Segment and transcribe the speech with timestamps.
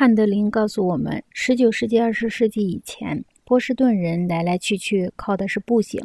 [0.00, 6.02] 汉德林告诉我们，19世纪、20世纪以前，波士顿人来来去去靠的是步行，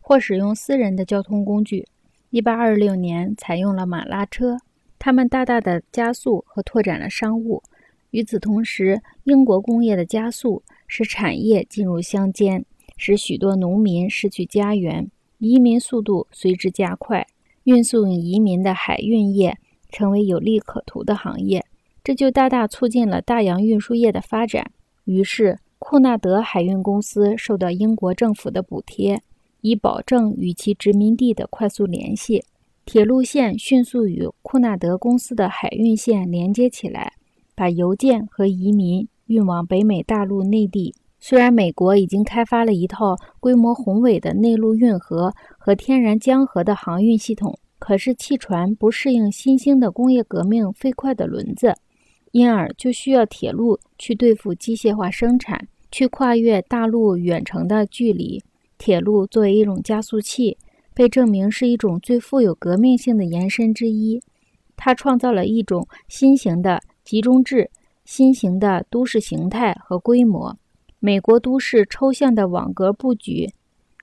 [0.00, 1.86] 或使用私人的交通工具。
[2.32, 4.56] 1826年采用了马拉车，
[4.98, 7.62] 他们大大的加速和拓展了商务。
[8.10, 12.64] 与此同时，英国工业的加速使产业进入乡间，
[12.96, 15.08] 使许多农民失去家园，
[15.38, 17.24] 移民速度随之加快。
[17.62, 19.56] 运送移民的海运业
[19.92, 21.64] 成为有利可图的行业。
[22.02, 24.70] 这就大大促进了大洋运输业的发展。
[25.04, 29.22] 于是，库纳德海运公司受到英国政府的补贴，
[29.60, 32.42] 以保证与其殖民地的快速联系。
[32.84, 37.12] 铁路线迅速与库纳德公司的海运线连接起来，
[37.54, 40.94] 把邮件和移民运往北美大陆内地。
[41.20, 51.74] 虽然美国已经开发了一套规模宏伟的内陆运河和天然江河的航运系统，可是汽船不适应新兴的工业革命飞快的轮子。
[52.38, 58.40] 因而就需要铁路去对付机械化生产，去跨越大陆远程的距离。
[58.78, 60.56] 铁路作为一种加速器，
[60.94, 64.22] 被证明是一种最富有革命性的延伸之一。
[64.76, 67.68] 它创造了一种新型的集中制、
[68.04, 70.56] 新型的都市形态和规模。
[71.00, 73.50] 美国都市抽象的网格布局，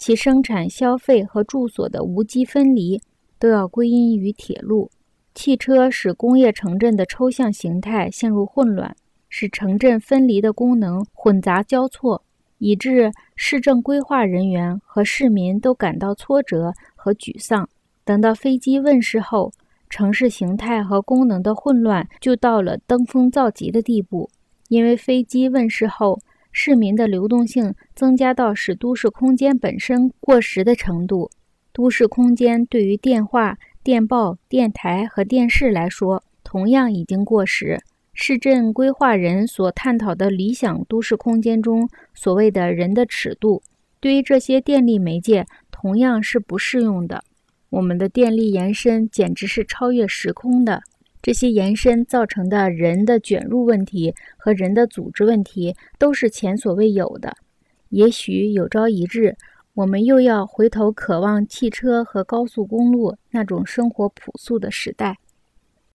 [0.00, 3.00] 其生产、消费和住所的无机分离，
[3.38, 4.90] 都要归因于铁路。
[5.34, 8.94] 汽车使工业城镇的抽象形态陷入混乱，
[9.28, 12.22] 使城镇分离的功能混杂交错，
[12.58, 17.68] 以致市政规划人员和市民都感到挫折和沮丧。
[18.04, 19.52] 等到飞机问世后，
[19.90, 24.30] 城市形态和功能的混乱就到了登峰造极的地步。
[24.68, 26.20] 因为飞机问世后，
[26.52, 31.30] 市民的流动性增加到使都市空间本身过时的程度。
[31.72, 33.58] 都市空间对于电话。
[33.84, 37.82] 电报、电台和电视来说，同样已经过时。
[38.14, 43.62] 市镇规划人所探讨的理想都市空间中所谓的人的尺度，
[44.00, 47.22] 对于这些电力媒介同样是不适用的。
[47.68, 50.80] 我们的电力延伸简直是超越时空的。
[51.20, 57.36] 这些延伸造成的人的卷入问题和人的组织问题都是前所未有的。
[57.90, 59.36] 也许有朝一日。
[59.74, 65.18] 我们又要回头渴望汽车和高速公路那种生活朴素的时代。